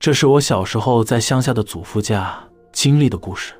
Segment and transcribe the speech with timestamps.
[0.00, 2.38] 这是我小时候在乡下的祖父家
[2.72, 3.52] 经历的故事。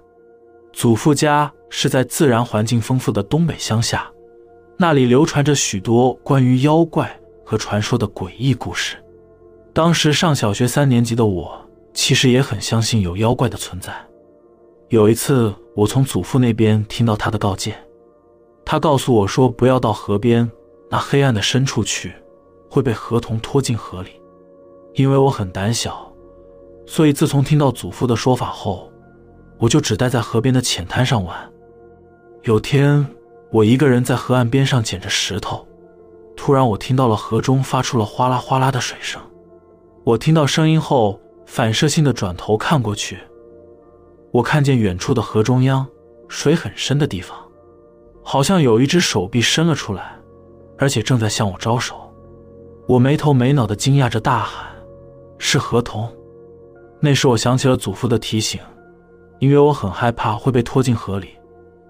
[0.73, 4.09] 祖父家是在自然环境丰富的东北乡下，
[4.77, 7.13] 那里流传着许多关于妖怪
[7.45, 8.97] 和传说的诡异故事。
[9.73, 11.61] 当时上小学三年级的我，
[11.93, 13.93] 其实也很相信有妖怪的存在。
[14.91, 17.75] 有一次，我从祖父那边听到他的告诫，
[18.65, 20.49] 他告诉我说：“不要到河边
[20.89, 22.15] 那黑暗的深处去，
[22.71, 24.11] 会被河童拖进河里。”
[24.95, 26.08] 因为我很胆小，
[26.89, 28.91] 所以自从听到祖父的说法后，
[29.59, 31.37] 我就只待在河边的浅滩上玩。
[32.45, 33.07] 有天，
[33.53, 35.69] 我一个人在河岸边上捡着石头，
[36.35, 39.21] 突然我听到了河中发出了哗啦哗啦的水声。
[40.03, 43.19] 我听到声音后，反射性的转头看过去，
[44.33, 45.87] 我看见远处的河中央，
[46.27, 47.37] 水很深的地方，
[48.23, 50.17] 好像有一只手臂伸了出来，
[50.79, 51.95] 而且正在向我招手。
[52.87, 54.67] 我没头没脑的惊讶着，大喊。
[55.37, 56.11] 是河童。
[57.01, 58.61] 那时我想起了祖父的提醒，
[59.39, 61.31] 因为我很害怕会被拖进河里，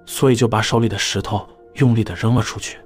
[0.04, 2.78] 所以就把手里的石头用力的扔了出去。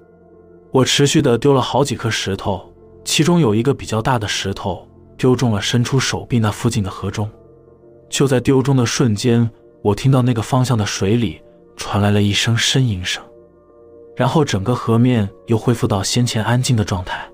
[0.71, 2.73] 我持续的丢了好几颗石头，
[3.05, 7.29] 其中有一个比较大的石头丢中了伸出手臂那附近的河中。
[8.09, 9.51] 就在丢中的瞬间，
[9.83, 11.43] 我听到那个方向的水里
[11.77, 13.23] 传来了一声呻吟声，
[14.15, 17.29] 然后整个河面又恢复到先前安静的状态。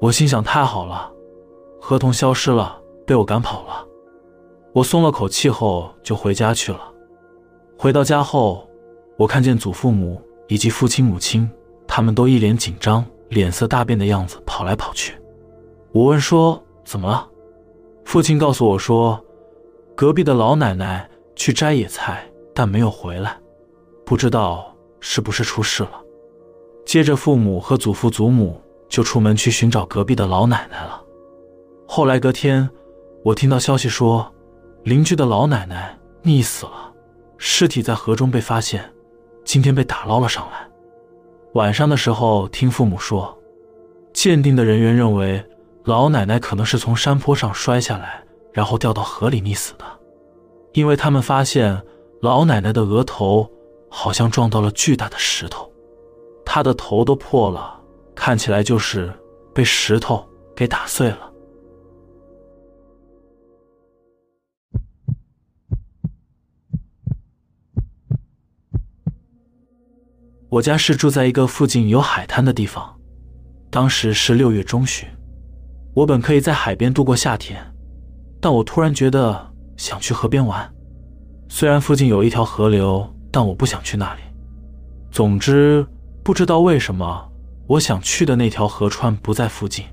[0.00, 1.12] 我心想：太好了。
[1.80, 3.87] 河童消失了，被我赶跑了。
[4.72, 6.80] 我松了口气后就回家去了。
[7.76, 8.68] 回到家后，
[9.16, 11.48] 我看见祖父母以及父亲母亲，
[11.86, 15.14] 他们都一脸紧张、脸色大变的样子，跑来跑去。
[15.92, 17.28] 我问说：“怎么了？”
[18.04, 19.22] 父亲告诉我说
[19.96, 22.24] ：“隔壁的老奶奶去摘野菜，
[22.54, 23.38] 但没有回来，
[24.04, 26.02] 不知道是不是出事了。”
[26.84, 31.02] 接着，父母和祖父祖母就出门去寻找隔壁的老奶奶了。
[31.86, 32.68] 后来隔天，
[33.22, 34.32] 我听到消息说，
[34.88, 36.90] 邻居的老奶奶溺死了，
[37.36, 38.90] 尸体在河中被发现，
[39.44, 40.66] 今天被打捞了上来。
[41.52, 43.38] 晚上的时候，听父母说，
[44.14, 45.44] 鉴定的人员认为
[45.84, 49.84] 老奶奶可能是从山坡上摔下来，然后掉到河里溺死的，
[50.72, 51.78] 因为他们发现
[52.22, 53.46] 老奶奶的额头
[53.90, 55.70] 好像撞到了巨大的石头，
[56.46, 57.78] 她的头都破了，
[58.14, 59.12] 看起来就是
[59.52, 60.26] 被石头
[60.56, 61.30] 给打碎了。
[70.50, 72.96] 我家是住在一个附近有海滩的地方，
[73.70, 75.06] 当时是六月中旬，
[75.92, 77.62] 我本可以在海边度过夏天，
[78.40, 80.66] 但我突然觉得想去河边玩。
[81.50, 84.22] 虽然附近有一条河流，但我不想去那里。
[85.10, 85.86] 总之，
[86.24, 87.30] 不知道为什么，
[87.66, 89.84] 我想去的那条河川不在附近。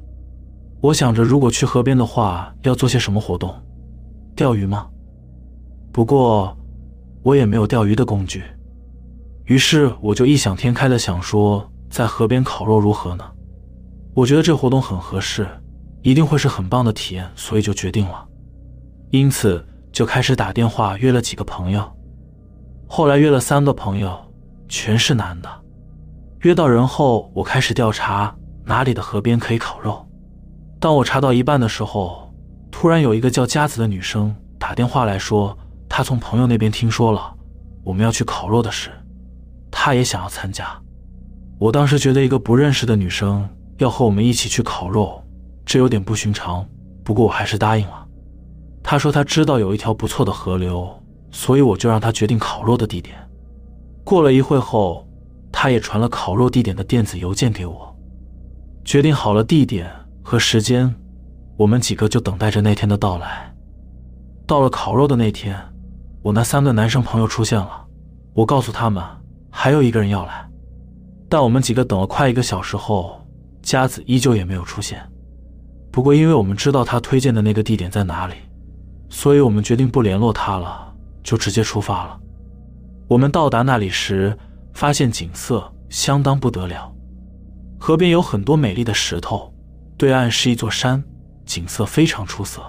[0.80, 3.54] 我想着，如果去河边的话，要做些什么活动？
[4.38, 4.88] 钓鱼吗？
[5.92, 6.58] 不过，
[7.24, 8.42] 我也没有钓鱼的工具。
[9.46, 13.24] 于是我就异想天开的想说，在河边烤肉如何呢？
[14.16, 15.48] 我觉得这活动很合适，
[16.02, 18.26] 一定会是很棒的体验，所以就决定了。
[19.12, 21.84] 因此就开始打电话约了几个朋友，
[22.88, 24.18] 后来约了三个朋友，
[24.68, 25.50] 全是男的。
[26.40, 30.04] 约到人后，我开始调查哪里的河边可以烤肉。
[30.80, 32.34] 当我查到一半的时候，
[32.72, 35.56] 突然有一个叫佳子的女生打电话来说，
[35.88, 37.32] 她从朋友那边听说了
[37.84, 38.90] 我们要去烤肉的事。
[39.78, 40.66] 他也想要参加，
[41.60, 43.48] 我当时觉得一个不认识的女生
[43.78, 45.22] 要和我们一起去烤肉，
[45.66, 46.66] 这有点不寻常。
[47.04, 48.08] 不过我还是答应了。
[48.82, 50.90] 他说他知道有一条不错的河流，
[51.30, 53.18] 所以我就让他决定烤肉的地点。
[54.04, 55.06] 过了一会后，
[55.52, 57.96] 他也传了烤肉地点的电子邮件给我。
[58.86, 59.92] 决定好了地点
[60.24, 60.96] 和时间，
[61.58, 63.54] 我们几个就等待着那天的到来。
[64.48, 65.60] 到了烤肉的那天，
[66.24, 67.86] 我那三个男生朋友出现了，
[68.34, 69.04] 我告诉他们。
[69.58, 70.46] 还有一个人要来，
[71.30, 73.26] 但我们几个等了快一个小时后，
[73.62, 75.02] 佳子依旧也没有出现。
[75.94, 78.36] 不过，因为我们知道他推荐的那个地点在哪里，
[79.10, 80.94] 所以我们决定不联络他了，
[81.24, 82.20] 就直接出发了。
[83.08, 84.38] 我们到达那里时，
[84.74, 86.94] 发现景色相当不得了，
[87.80, 89.52] 河边有很多美丽的石头，
[89.98, 91.02] 对岸是一座山，
[91.46, 92.62] 景色非常出色。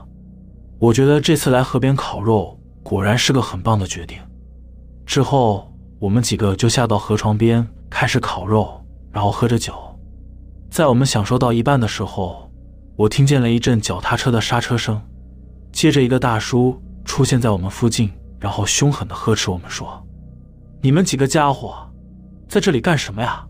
[0.79, 4.17] 我觉得这次来河边烤肉果然是个很棒的决定。
[5.05, 5.73] 之后。
[5.99, 9.75] 我们几个就下到河床边开始烤肉，然后喝着酒。
[10.71, 12.51] 在我们享受到一半的时候，
[12.97, 15.01] 我听见了一阵脚踏车的刹车声，
[15.73, 20.07] 接着一个大叔出现在我们附近，然后凶狠地呵斥我们说
[20.83, 21.75] ：“你们几个家伙
[22.47, 23.47] 在这里干什么呀？”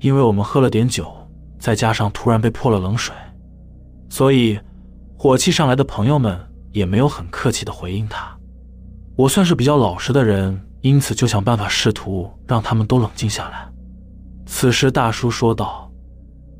[0.00, 1.12] 因为我们喝了点酒，
[1.58, 3.12] 再加上突然被泼了冷水，
[4.08, 4.60] 所以
[5.16, 6.38] 火气上来的朋友们
[6.70, 8.38] 也没有很客气的回应他。
[9.16, 13.68] 我算是比较老实的人，因此就想办法试图让他们都冷静下来。
[14.46, 15.90] 此时，大叔说道：“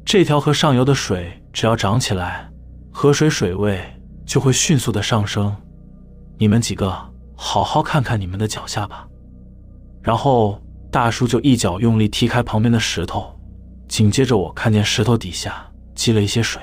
[0.05, 2.51] 这条河上游的水只要涨起来，
[2.91, 3.83] 河水水位
[4.27, 5.55] 就会迅速的上升。
[6.37, 6.95] 你们几个
[7.35, 9.07] 好好看看你们的脚下吧。”
[10.03, 10.61] 然后，
[10.91, 13.39] 大叔就一脚用力踢开旁边的石头，
[13.89, 16.61] 紧接着我看见石头底下积了一些水。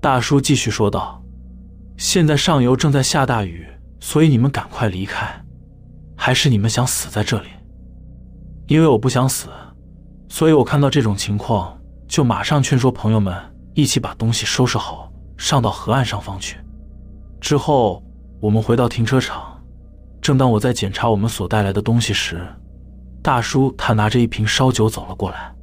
[0.00, 1.22] 大叔继续说道
[1.96, 3.66] ：“现在上游正在下大雨，
[4.00, 5.42] 所以你们赶快离开。
[6.16, 7.48] 还是你们想死在这里？
[8.66, 9.48] 因为我不想死。”
[10.28, 11.78] 所以我看到这种情况，
[12.08, 13.32] 就马上劝说朋友们
[13.74, 16.58] 一起把东西收拾好，上到河岸上方去。
[17.40, 18.02] 之后，
[18.40, 19.62] 我们回到停车场。
[20.20, 22.44] 正当我在检查我们所带来的东西时，
[23.22, 25.54] 大叔他拿着一瓶烧酒走了过来。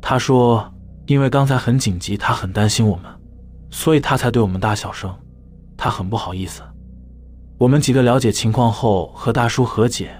[0.00, 0.72] 他说
[1.06, 3.04] ：“因为刚才很紧急，他很担心我们，
[3.68, 5.12] 所以他才对我们大小声。
[5.76, 6.62] 他很不好意思。”
[7.58, 10.14] 我们几个了解情况后，和大叔和解，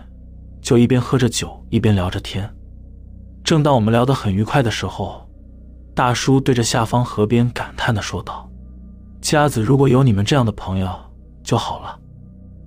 [0.61, 2.53] 就一边喝着酒，一边聊着天。
[3.45, 5.25] 正当我们聊得很愉快的时候，
[5.95, 8.51] 大叔对着下方河边感叹地说道
[9.23, 10.91] ：“佳子，如果有你们这样的朋友
[11.45, 11.97] 就好了。”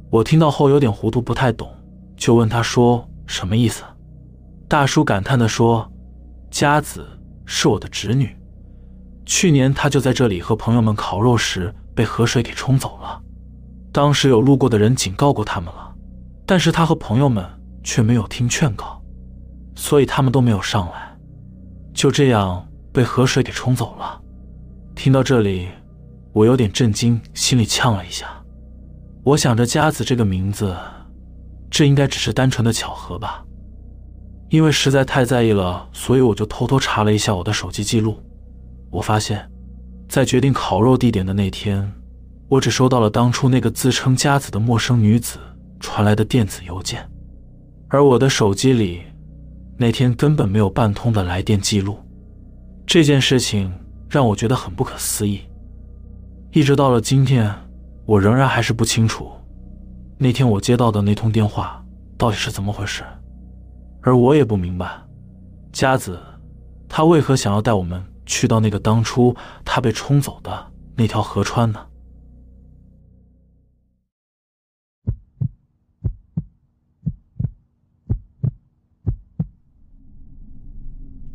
[0.10, 1.70] 我听到后有点糊涂，不太懂，
[2.16, 3.84] 就问他说：“什么意思？”
[4.70, 5.92] 大叔感叹地说
[6.50, 7.06] ：“佳子
[7.46, 8.38] 是我的侄女，
[9.26, 13.22] 去年她就在这里和朋友们烤肉时被河水给冲走了。
[13.92, 15.94] 当时有路过的人警告过他们了，
[16.46, 17.46] 但是他和朋友们
[17.84, 19.02] 却没有听劝告。”
[19.74, 21.18] 所以他们都没有上来，
[21.94, 24.22] 就这样被河水给冲走了。
[24.94, 25.70] 听到这里，
[26.34, 28.28] 我有点震惊，心里呛了一下。
[29.24, 30.76] 我想着佳子这个名字，
[31.70, 33.44] 这应该只是单纯的巧合吧。
[34.50, 38.20] 因为实在太在意了，所以我就偷偷查了一下我的手机记录。
[38.92, 39.50] 我发现，
[40.10, 41.92] 在决定烤肉地点的那天，
[42.52, 45.40] 我只收到了当初那个自称佳子的陌生女子
[45.80, 47.10] 传来的电子邮件，
[47.88, 49.04] 而我的手机里。
[49.78, 51.98] 那天根本没有半通的来电记录，
[52.86, 53.74] 这件事情
[54.08, 55.40] 让我觉得很不可思议。
[56.52, 57.52] 一直到了今天，
[58.06, 59.32] 我仍然还是不清楚
[60.20, 61.84] 那天我接到的那通电话
[62.16, 63.02] 到底是怎么回事，
[64.02, 64.88] 而我也不明白
[65.72, 66.20] 佳子
[66.88, 71.80] 他为何想要带我们去到那个当初他被冲走的那条河川呢？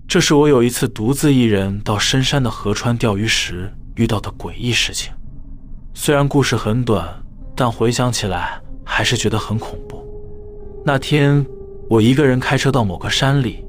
[0.08, 5.12] 这是我有一次独自一人到深山的河川钓鱼时遇到的诡异事情。
[5.94, 7.08] 虽然故事很短，
[7.56, 10.00] 但回想起来还是觉得很恐怖。
[10.85, 11.44] 那天，
[11.91, 13.64] 我一个人开车到某个山里，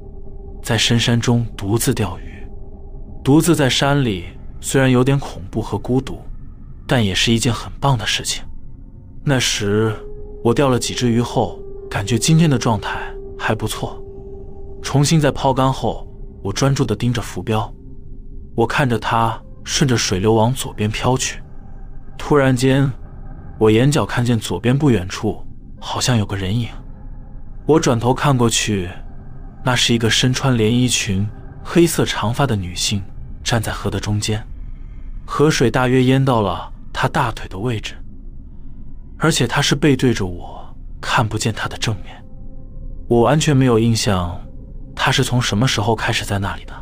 [0.62, 2.46] 在深山中独自钓鱼。
[3.24, 4.26] 独自在山里，
[4.60, 6.20] 虽然有点恐怖和孤独，
[6.86, 8.44] 但也是一件很棒的事情。
[9.24, 9.92] 那时，
[10.44, 11.58] 我钓了几只鱼后，
[11.90, 14.00] 感觉今天的状态还不错。
[14.80, 16.07] 重新在抛竿后。
[16.42, 17.72] 我专注地盯着浮标，
[18.54, 21.42] 我看着它顺着水流往左边飘去。
[22.16, 22.90] 突然间，
[23.58, 25.44] 我眼角看见左边不远处
[25.80, 26.68] 好像有个人影。
[27.66, 28.88] 我转头看过去，
[29.64, 31.26] 那是一个身穿连衣裙、
[31.62, 33.02] 黑色长发的女性，
[33.44, 34.42] 站在河的中间。
[35.26, 37.94] 河水大约淹到了她大腿的位置，
[39.18, 42.24] 而且她是背对着我，看不见她的正面。
[43.08, 44.40] 我完全没有印象。
[45.00, 46.72] 他是从什么时候开始在那里的？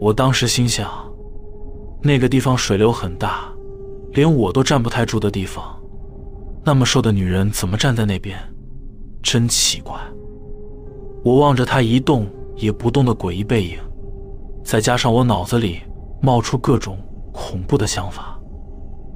[0.00, 0.88] 我当时心想，
[2.00, 3.52] 那个地方水流很大，
[4.12, 5.76] 连我都站不太住的地方，
[6.64, 8.38] 那么瘦的女人怎么站在那边？
[9.20, 9.98] 真奇怪。
[11.24, 13.78] 我望着她一动也不动的诡异背影，
[14.64, 15.80] 再加上我脑子里
[16.22, 16.96] 冒出各种
[17.32, 18.38] 恐怖的想法，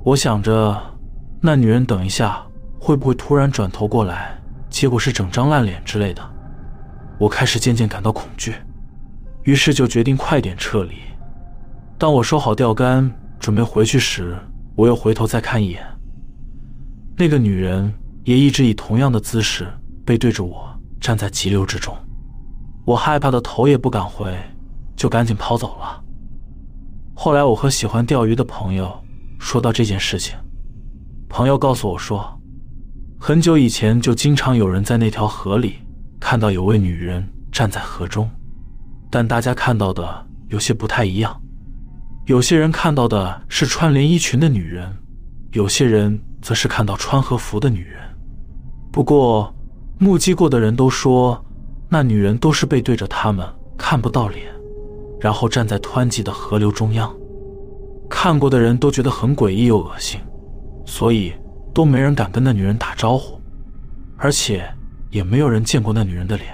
[0.05, 0.77] 我想着，
[1.41, 2.45] 那女人等一下
[2.81, 4.37] 会不会突然转头过来，
[4.69, 6.32] 结果是整张烂脸之类的。
[7.23, 8.53] 我开始渐渐感到恐惧，
[9.45, 10.95] 于是就决定快点撤离。
[11.97, 14.37] 当我收好钓竿，准备回去时，
[14.75, 15.87] 我又回头再看一眼，
[17.17, 19.73] 那个女人也一直以同样的姿势
[20.05, 20.69] 背对着我，
[21.01, 21.97] 站在急流之中。
[22.85, 24.37] 我害怕的头也不敢回，
[24.97, 26.03] 就赶紧跑走了。
[27.15, 28.93] 后来，我和喜欢钓鱼的朋友
[29.39, 30.37] 说到这件事情，
[31.29, 32.37] 朋友告诉我说，
[33.21, 35.77] 很久以前就经常有人在那条河里。
[36.23, 38.31] 看到有位女人站在河中，
[39.11, 41.39] 但大家看到的有些不太一样。
[42.27, 44.97] 有些人看到的是穿连衣裙的女人，
[45.51, 48.01] 有些人则是看到穿和服的女人。
[48.93, 49.53] 不过，
[49.99, 51.45] 目击过的人都说，
[51.89, 53.45] 那女人都是背对着他们，
[53.77, 54.47] 看不到脸，
[55.21, 57.13] 然后站在湍急的河流中央。
[58.09, 60.21] 看过的人都觉得很诡异又恶心，
[60.87, 61.33] 所以
[61.75, 63.41] 都没人敢跟那女人打招呼，
[64.17, 64.73] 而且
[65.13, 66.49] 也没有人见过那女人的脸。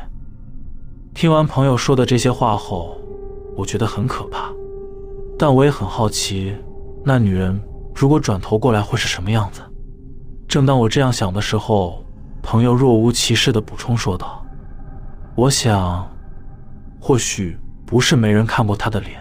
[1.14, 2.98] 听完朋友说的这些话后，
[3.56, 4.50] 我觉得很可怕，
[5.38, 6.52] 但我也很好奇，
[7.04, 7.58] 那女人
[7.94, 9.62] 如果转头过来会是什么样子。
[10.48, 12.04] 正当我这样想的时候，
[12.42, 14.44] 朋友若无其事地补充说道
[15.36, 16.10] ：“我想，
[17.00, 19.20] 或许不是没人看过她的脸，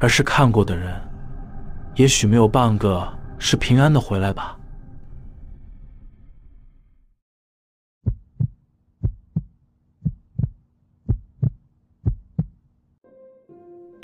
[0.00, 0.92] 而是看过的人。”
[1.94, 3.06] 也许没有半个
[3.38, 4.58] 是平安的回来吧。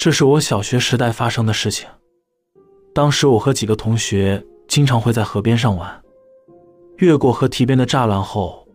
[0.00, 1.86] 这是我小学时代发生的事情。
[2.94, 6.02] 当时我和几个同学经常会在河边上玩。
[6.96, 8.66] 越过河堤边的栅栏后，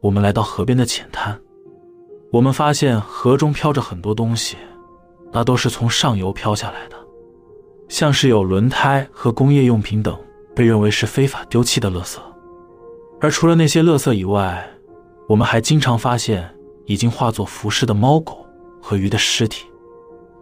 [0.00, 1.38] 我们来到河边的浅滩。
[2.32, 4.56] 我们发现河中飘着很多东西，
[5.30, 6.96] 那都是从上游飘下来的。
[7.90, 10.18] 像是有轮胎和工业用品等
[10.56, 12.16] 被认为是非法丢弃的垃圾，
[13.20, 14.66] 而除了那些垃圾以外，
[15.28, 16.50] 我们还经常发现
[16.86, 18.46] 已经化作浮尸的猫狗
[18.80, 19.66] 和鱼的尸体。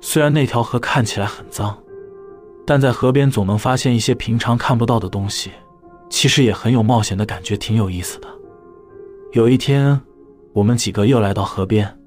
[0.01, 1.77] 虽然那条河看起来很脏，
[2.67, 5.51] 但在河边总能发现一些平常看不到的东西，
[6.09, 8.29] 其实也很有冒险的感觉，挺有意思的。
[9.33, 10.01] 有一天，
[10.53, 11.99] 我们几个又来到河边，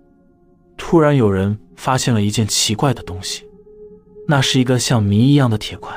[0.78, 3.44] 突然有人发现了一件奇怪的东西。
[4.28, 5.94] 那是一个像谜一样的铁块，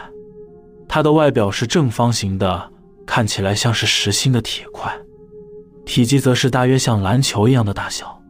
[0.88, 2.70] 它的外表是正方形的，
[3.06, 4.92] 看起来像是实心的铁块，
[5.84, 8.20] 体积则是大约像篮球一样的大小。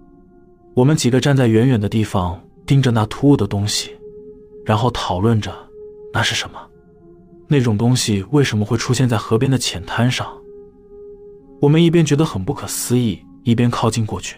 [0.75, 3.91] 我们几个站在远远的地方盯着那突兀的东西，
[4.65, 5.53] 然后讨论着
[6.13, 6.59] 那是什么，
[7.49, 10.27] 那种东西为什么会出现在河边的浅滩上。
[11.61, 14.37] 我们一边觉得很不可思议，一边靠近过去。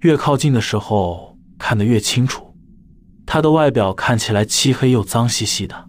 [0.00, 2.54] 越靠近的时候，看得越清楚。
[3.26, 5.86] 它的外表看起来漆黑又脏兮兮的，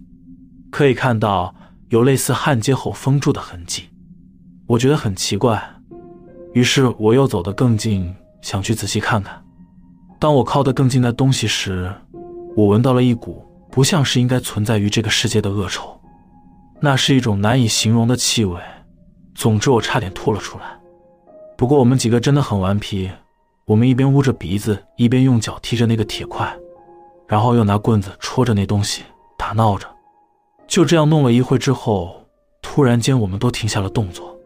[0.70, 1.54] 可以看到
[1.88, 3.84] 有类似焊接后封住的痕迹。
[4.66, 5.62] 我觉得很奇怪，
[6.52, 9.42] 于是我又走得更近，想去仔细看看。
[10.20, 11.90] 当我靠得更近那东西时，
[12.54, 15.98] 我闻到了一股不像是应该存在于这个世界的恶臭，
[16.78, 18.60] 那是一种难以形容的气味。
[19.34, 20.78] 总之，我差点吐了出来。
[21.56, 23.10] 不过我们几个真的很顽皮，
[23.64, 26.54] 我们一边捂着鼻子，一边用脚踢着那个铁块。
[27.26, 29.02] 然后又拿棍子戳着那东西
[29.38, 29.86] 打闹着，
[30.66, 32.26] 就这样弄了一会之后，
[32.60, 34.36] 突然间我们都停下了动作，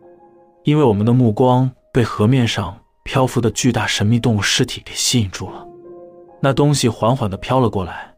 [0.62, 5.64] 因为我们的目光被河面上漂浮的巨大神秘动物尸体给吸引住了。
[6.40, 8.14] 那东西缓缓地飘了过来，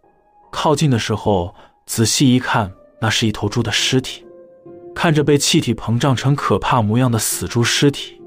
[0.50, 4.24] 靠近的时候仔细一看，那是一头猪的尸体。
[4.94, 8.20] 看着被气体膨胀成可怕模样的死猪尸体，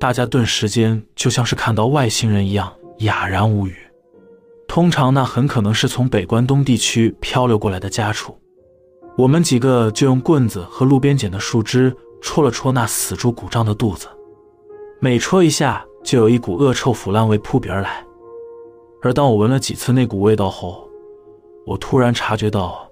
[0.00, 3.76] 大家顿时间就像是看到外星人一样哑然无语。
[4.66, 8.36] 通常那很可能是从北关东地区漂流过来的家畜，
[9.16, 14.08] 我们几个就用棍子和路边捡的树枝戳了戳那死猪鼓胀的肚子，
[15.00, 18.04] 每戳一下就有一股恶臭腐烂味扑鼻而来。
[19.02, 20.88] 而当我闻了几次那股味道后，
[21.66, 22.86] 我突然察觉到，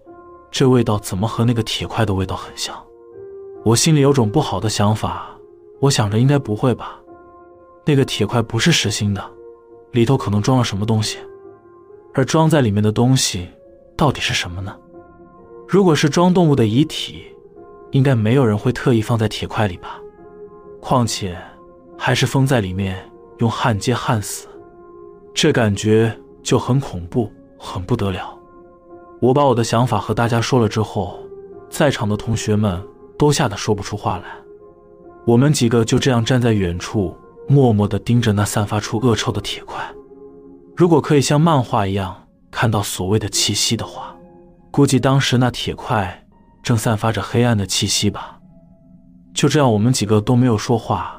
[0.51, 2.75] 这味道怎么和那个铁块的味道很像。
[3.65, 5.37] 我心里有种不好的想法，
[5.81, 6.99] 我想着应该不会吧，
[7.85, 9.23] 那个铁块不是实心的，
[9.91, 11.19] 里头可能装了什么东西。
[12.15, 13.47] 而装在里面的东西
[13.97, 14.75] 到底是什么呢？
[15.69, 17.25] 如果是装动物的遗体，
[17.91, 20.01] 应该没有人会特意放在铁块里吧？
[20.81, 21.37] 况且
[21.99, 22.97] 还是封在里面
[23.39, 24.47] 用焊接焊死，
[25.35, 28.39] 这感觉就很恐怖，很不得了。
[29.21, 31.19] 我把我的想法和大家说了之后，
[31.69, 32.81] 在场的同学们
[33.19, 34.25] 都吓得说不出话来。
[35.27, 37.15] 我们几个就这样站在远处，
[37.49, 39.85] 默默地盯着那散发出恶臭的铁块。
[40.77, 44.17] 如果可以像漫画一样看到所谓的气息的话，
[44.71, 46.25] 估计当时那铁块
[46.63, 48.39] 正散发着黑暗的气息吧。
[49.35, 51.18] 就这样，我们几个都没有说话，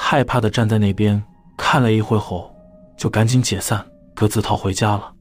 [0.00, 1.20] 害怕的站在那边
[1.56, 2.54] 看了一会后，
[2.96, 5.12] 就赶紧解散，各自逃回家了。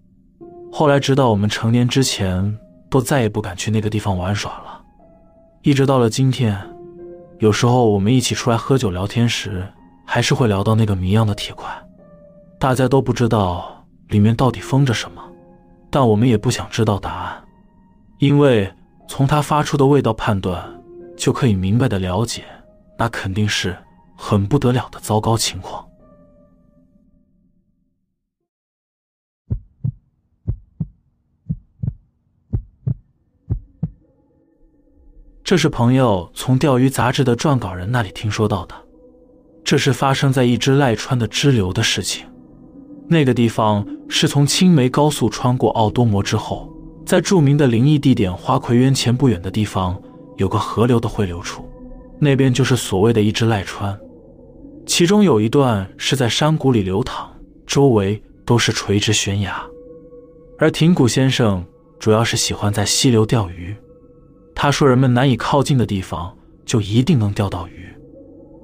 [0.71, 2.55] 后来，直到我们成年之前，
[2.87, 4.79] 都再也不敢去那个地方玩耍了。
[5.63, 6.55] 一直到了今天，
[7.39, 9.67] 有时候我们一起出来喝酒聊天时，
[10.05, 11.69] 还是会聊到那个谜样的铁块，
[12.59, 13.73] 大家都不知道。
[14.09, 15.21] 里面到底封着什么？
[15.89, 17.43] 但我们也不想知道答案，
[18.19, 18.71] 因为
[19.07, 20.63] 从它发出的味道判断，
[21.17, 22.43] 就可以明白的了解，
[22.97, 23.75] 那肯定是
[24.17, 25.87] 很不得了的糟糕情况。
[35.43, 38.75] 这是朋友从钓鱼杂志的撰稿人那里听说到的，
[39.63, 42.27] 这是发生在一只赖川的支流的事情。
[43.07, 46.69] 那个地方是从青梅高速穿过奥多摩之后，
[47.05, 49.97] 在著名的灵异地点花魁渊前不远的地方，
[50.35, 51.65] 有个河流的汇流处，
[52.19, 53.97] 那边就是所谓的一只赖川。
[54.87, 57.27] 其中有一段是在山谷里流淌，
[57.67, 59.61] 周围都是垂直悬崖。
[60.57, 61.63] 而亭谷先生
[61.99, 63.75] 主要是喜欢在溪流钓鱼。
[64.55, 67.85] 他说：“人们难以靠近的地方，就一定能钓到鱼。”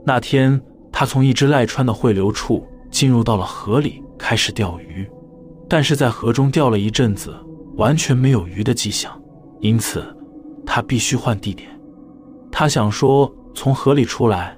[0.08, 0.60] 那天，
[0.94, 5.08] 他从一只赖川的汇流处进入到了河里，开始钓鱼。
[5.70, 7.36] 但是在河中钓了一阵子，
[7.76, 9.22] 完全没有鱼的迹象，
[9.60, 10.04] 因此
[10.66, 11.70] 他必须换地点。
[12.50, 14.58] 他想说从河里出来，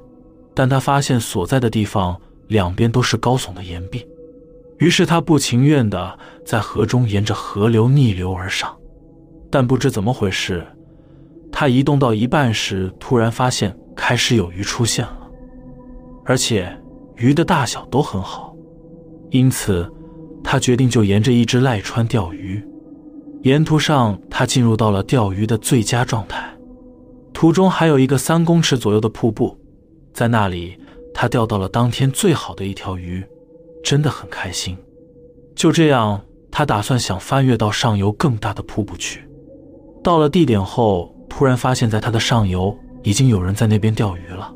[0.56, 4.08] 但他发现所在的地方两边都是高耸的岩壁。
[4.80, 8.76] 于是他不情愿地在河中沿着河流逆流而上，
[9.52, 10.66] 但不知怎么回事，
[11.52, 15.30] 他移动到一半时，突然发现开始有鱼出现了，
[16.26, 16.76] 而且
[17.16, 18.54] 鱼的大小都很好，
[19.30, 19.90] 因此
[20.44, 22.62] 他决定就沿着一只赖川钓鱼。
[23.44, 26.52] 沿途上，他进入到了钓鱼的最佳状态。
[27.32, 29.58] 途中还有一个三公尺左右的瀑布，
[30.16, 30.76] 在那里
[31.14, 33.24] 他钓到了当天最好的一条鱼。
[33.84, 34.76] 真的很开心。
[35.56, 36.20] 就这样，
[36.50, 39.24] 他打算想翻越到上游更大的瀑布去。
[40.04, 44.52] 到了地点后，突然发现，在他的上游已经有人在那边钓鱼了。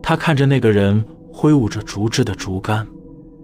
[0.00, 2.86] 他看着那个人挥舞着竹制的竹竿，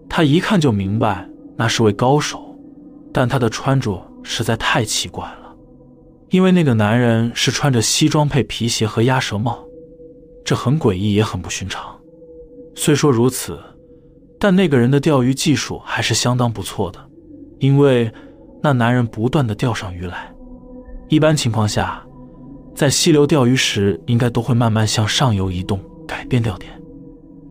[0.08, 2.56] 他一看就明白那是位高手，
[3.12, 5.52] 但他的穿着实在太奇怪了，
[6.28, 9.58] 因为那个男人是穿着西装配皮鞋和鸭舌帽，
[10.50, 11.96] 这很诡异也很不寻常。
[12.74, 13.56] 虽说如此。
[14.36, 16.98] 但那个人的钓鱼技术还是相当不错的，
[17.60, 18.10] 因为
[18.60, 20.34] 那男人不断的钓上鱼来。
[21.08, 22.04] 一般情况下，
[22.74, 25.78] 在溪流钓鱼时，应该都会慢慢向上游移动，
[26.08, 26.72] 改变钓点。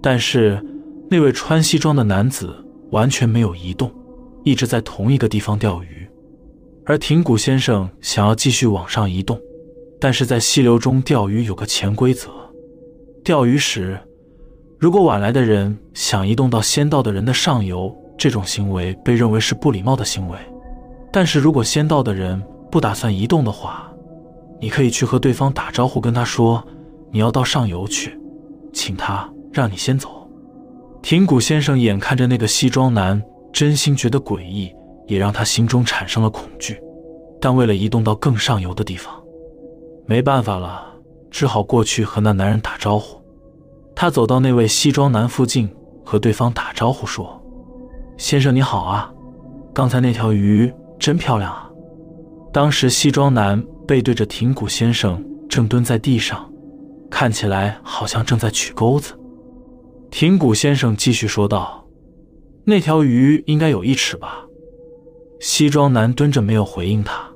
[0.01, 0.61] 但是
[1.09, 2.53] 那位穿西装的男子
[2.91, 3.89] 完全没有移动，
[4.43, 6.05] 一直在同一个地方钓鱼。
[6.85, 9.39] 而亭谷先生想要继续往上移动，
[10.01, 12.31] 但是在溪流中钓鱼有个潜规则：
[13.23, 13.99] 钓鱼时。
[14.77, 20.37] 如果晚来的人想移动到先到的人的上游，这种行为被认为是不礼貌的行为。
[21.11, 23.91] 但是如果先到的人不打算移动的话，
[24.61, 26.65] 你可以去和对方打招呼，跟他说
[27.11, 28.17] 你要到上游去，
[28.71, 30.27] 请他让你先走。
[31.01, 34.71] 亭谷先生眼看着那个西装男，真心觉得诡异，
[35.07, 36.79] 也让他心中产生了恐惧。
[37.41, 39.13] 但为了移动到更上游的地方，
[40.05, 40.88] 没办法了，
[41.29, 43.21] 只好过去和那男人打招呼。
[43.95, 45.69] 他走到那位西装男附近，
[46.05, 47.41] 和对方打招呼说
[48.17, 49.11] ：“先生你好啊，
[49.73, 51.69] 刚才那条鱼真漂亮啊。”
[52.51, 56.49] 当时西装男背对着亭谷先生，正蹲在地上，
[57.09, 59.13] 看起来好像正在取钩子。
[60.09, 61.85] 亭谷先生继续说道
[62.65, 64.45] ：“那条鱼应该有一尺吧？”
[65.39, 67.28] 西装男蹲着没有回应他。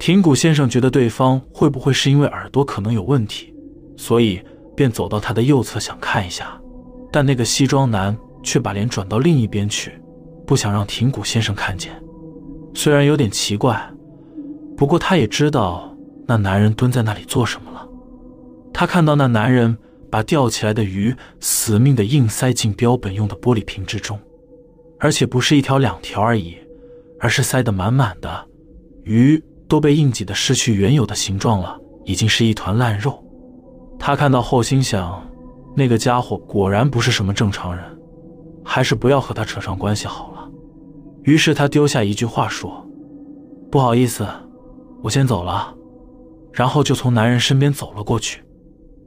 [0.00, 3.54] 亭谷先生觉得对方会不会是因为耳朵可能有问题，
[3.96, 4.42] 所以。
[4.76, 6.58] 便走到他的右侧想看一下，
[7.12, 9.92] 但那个西装男却把脸转到另一边去，
[10.46, 11.92] 不想让亭谷先生看见。
[12.72, 13.78] 虽然有点奇怪，
[14.78, 15.94] 不过他也知道
[16.26, 17.86] 那男人蹲在那里做什么了。
[18.72, 19.76] 他看到那男人
[20.08, 24.18] 把钓起来的鱼死命的硬塞进标本用的玻璃瓶之中，
[24.98, 26.56] 而且不是一条两条而已，
[27.18, 28.46] 而是塞得满满的，
[29.04, 33.24] 鱼都被硬挤得失去原有的形状了，已经是一团烂肉。
[34.00, 35.22] 他看到后心想，
[35.76, 37.84] 那个家伙果然不是什么正常人，
[38.64, 40.50] 还是不要和他扯上关系好了。
[41.22, 42.84] 于是他丢下一句话说
[43.70, 44.26] ：“不好意思，
[45.02, 45.72] 我先走了。”
[46.52, 48.42] 然后就从男人身边走了过去。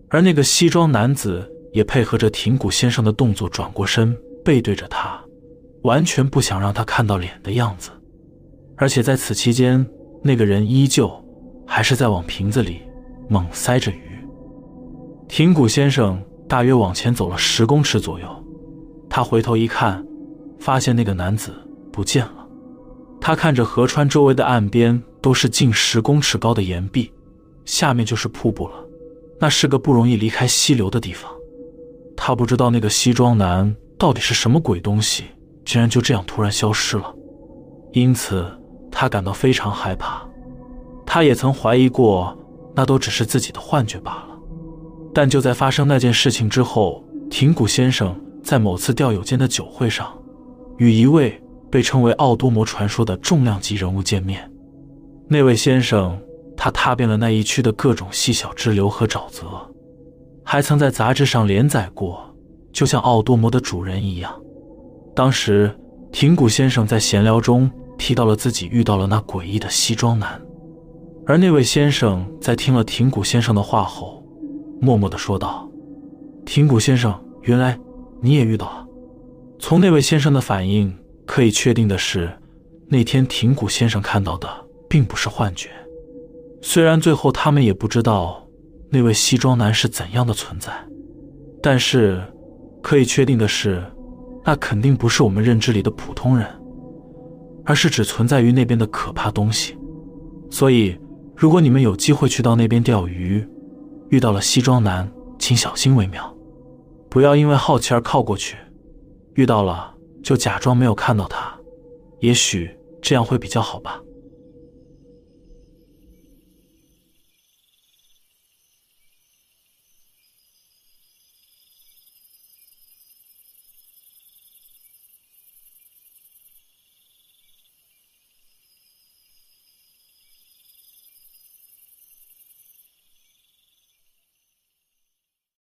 [0.09, 5.19] 而那个西装男子也配合着亭谷先生的动作，转过身背对着他，
[5.81, 7.89] 完全不想让他看到脸的样子。
[8.77, 9.85] 而且在此期间，
[10.23, 11.11] 那个人依旧
[11.67, 12.81] 还是在往瓶子里
[13.27, 14.01] 猛塞着鱼。
[15.27, 18.27] 亭谷先生大约往前走了十公尺左右，
[19.09, 20.05] 他回头一看，
[20.59, 21.53] 发现那个男子
[21.91, 22.47] 不见了。
[23.19, 27.11] 他看着河川周围的岸边都是近十公尺高的岩壁，
[27.65, 28.75] 下面就是瀑布了，
[29.39, 31.31] 那是个不容易离开溪流的地方。
[32.15, 35.23] 他不知道那个西装男到底是什么鬼东西，
[35.65, 37.13] 竟然就这样突然消失了，
[37.93, 38.45] 因此
[38.93, 40.25] 他感到非常害怕。
[41.05, 42.37] 他也曾怀疑过，
[42.73, 44.39] 那都只是自己的幻觉罢了。
[45.13, 50.11] 但就在发生那件事情之后，亭谷先生在某次钓友间的酒会上，
[50.77, 54.49] 与一位被称为奥多摩传说的重量级人物见面。
[55.27, 56.17] 那位先生，
[56.55, 59.45] 他踏遍了那一区的各种细小支流和沼泽，
[60.43, 62.23] 还曾在杂志上连载过，
[62.71, 64.33] 就像奥多摩的主人一样。
[65.15, 65.71] 当时，
[66.11, 67.69] 亭谷先生在闲聊中
[68.03, 70.41] 提到了自己遇到了那诡异的西装男，
[71.25, 74.21] 而那位先生在听了庭谷先生的话后，
[74.81, 75.71] 默默的说道
[76.45, 77.79] ：“庭谷先生，原来
[78.19, 78.85] 你也遇到了。”
[79.57, 80.93] 从那位先生的反应
[81.25, 82.29] 可以确定的是，
[82.89, 84.49] 那天庭谷先生看到的
[84.89, 85.69] 并不是幻觉。
[86.61, 88.45] 虽然最后他们也不知道
[88.89, 90.73] 那位西装男是怎样的存在，
[91.61, 92.21] 但是
[92.81, 93.81] 可以确定的是，
[94.43, 96.45] 那肯定不是我们认知里的普通人。
[97.65, 99.77] 而是只存在于那边的可怕东西，
[100.49, 100.97] 所以
[101.35, 103.47] 如果你们有机会去到那边钓鱼，
[104.09, 106.35] 遇到了西装男，请小心为妙，
[107.09, 108.57] 不要因为好奇而靠过去，
[109.35, 111.57] 遇到了就假装没有看到他，
[112.19, 112.69] 也许
[113.01, 114.01] 这样会比较好吧。